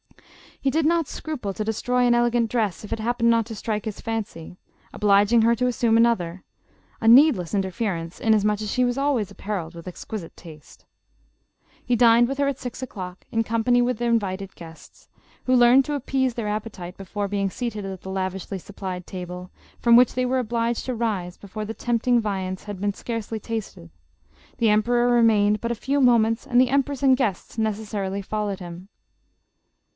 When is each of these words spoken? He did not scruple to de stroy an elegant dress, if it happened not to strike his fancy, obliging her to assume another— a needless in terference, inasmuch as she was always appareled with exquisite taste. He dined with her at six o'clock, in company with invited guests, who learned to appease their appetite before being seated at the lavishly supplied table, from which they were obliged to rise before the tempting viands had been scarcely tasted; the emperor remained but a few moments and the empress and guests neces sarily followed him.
He 0.59 0.71
did 0.71 0.85
not 0.85 1.07
scruple 1.07 1.53
to 1.53 1.63
de 1.63 1.71
stroy 1.71 2.07
an 2.07 2.13
elegant 2.13 2.49
dress, 2.49 2.83
if 2.83 2.93
it 2.93 2.99
happened 2.99 3.29
not 3.29 3.45
to 3.47 3.55
strike 3.55 3.85
his 3.85 4.01
fancy, 4.01 4.57
obliging 4.93 5.41
her 5.43 5.55
to 5.55 5.65
assume 5.67 5.95
another— 5.97 6.43
a 7.01 7.07
needless 7.07 7.53
in 7.55 7.61
terference, 7.63 8.19
inasmuch 8.19 8.61
as 8.61 8.71
she 8.71 8.83
was 8.83 8.97
always 8.97 9.29
appareled 9.31 9.73
with 9.73 9.87
exquisite 9.87 10.35
taste. 10.35 10.85
He 11.83 11.95
dined 11.95 12.27
with 12.27 12.39
her 12.39 12.47
at 12.47 12.59
six 12.59 12.81
o'clock, 12.81 13.25
in 13.31 13.43
company 13.43 13.81
with 13.81 14.01
invited 14.01 14.55
guests, 14.55 15.07
who 15.45 15.55
learned 15.55 15.85
to 15.85 15.93
appease 15.93 16.33
their 16.33 16.47
appetite 16.47 16.97
before 16.97 17.27
being 17.27 17.49
seated 17.51 17.85
at 17.85 18.01
the 18.01 18.09
lavishly 18.11 18.57
supplied 18.59 19.05
table, 19.07 19.51
from 19.79 19.95
which 19.95 20.13
they 20.15 20.25
were 20.25 20.39
obliged 20.39 20.85
to 20.85 20.95
rise 20.95 21.37
before 21.37 21.65
the 21.65 21.75
tempting 21.75 22.19
viands 22.19 22.63
had 22.63 22.79
been 22.81 22.93
scarcely 22.93 23.39
tasted; 23.39 23.91
the 24.57 24.69
emperor 24.69 25.11
remained 25.11 25.61
but 25.61 25.71
a 25.71 25.75
few 25.75 25.99
moments 26.01 26.45
and 26.45 26.59
the 26.59 26.69
empress 26.69 27.03
and 27.03 27.17
guests 27.17 27.57
neces 27.57 27.91
sarily 27.93 28.23
followed 28.23 28.59
him. 28.59 28.89